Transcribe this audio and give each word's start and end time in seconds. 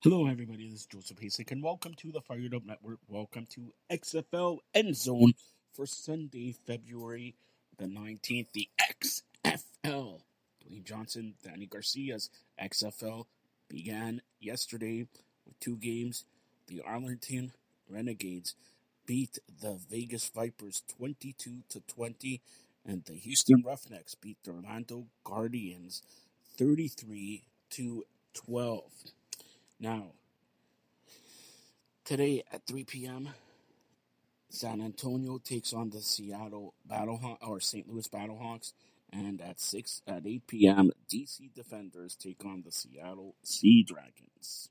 Hello, 0.00 0.28
everybody. 0.28 0.70
This 0.70 0.82
is 0.82 0.86
Joseph 0.86 1.18
Hasek, 1.18 1.50
and 1.50 1.60
welcome 1.60 1.92
to 1.94 2.12
the 2.12 2.20
Fired 2.20 2.54
Up 2.54 2.64
Network. 2.64 3.00
Welcome 3.08 3.46
to 3.46 3.72
XFL 3.90 4.58
End 4.72 4.96
Zone 4.96 5.32
for 5.74 5.86
Sunday, 5.86 6.52
February 6.52 7.34
the 7.78 7.86
19th. 7.86 8.52
The 8.52 8.68
XFL. 8.80 10.20
Dwayne 10.64 10.84
Johnson, 10.84 11.34
Dany 11.44 11.68
Garcia's 11.68 12.30
XFL 12.62 13.24
began 13.68 14.22
yesterday 14.38 15.08
with 15.44 15.58
two 15.58 15.76
games. 15.76 16.22
The 16.68 16.80
Arlington 16.80 17.50
Renegades 17.90 18.54
beat 19.04 19.40
the 19.60 19.80
Vegas 19.90 20.28
Vipers 20.32 20.84
22 20.96 21.64
to 21.70 21.80
20, 21.80 22.40
and 22.86 23.04
the 23.04 23.14
Houston 23.14 23.64
Roughnecks 23.66 24.14
beat 24.14 24.36
the 24.44 24.52
Orlando 24.52 25.06
Guardians 25.24 26.02
33 26.56 27.42
to 27.70 28.04
12. 28.34 28.82
Now, 29.80 30.06
today 32.04 32.42
at 32.52 32.66
3 32.66 32.84
p.m., 32.84 33.28
San 34.50 34.80
Antonio 34.80 35.38
takes 35.38 35.72
on 35.72 35.90
the 35.90 36.00
Seattle 36.00 36.74
Battlehawks 36.90 37.46
or 37.46 37.60
St. 37.60 37.88
Louis 37.88 38.08
Battlehawks, 38.08 38.72
and 39.12 39.40
at 39.40 39.60
6 39.60 40.02
at 40.06 40.26
8 40.26 40.46
p.m., 40.46 40.90
DC 41.08 41.54
Defenders 41.54 42.16
take 42.16 42.44
on 42.44 42.62
the 42.64 42.72
Seattle 42.72 43.36
Sea 43.44 43.84
Dragons. 43.84 44.70